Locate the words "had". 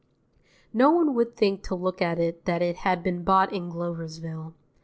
2.77-3.03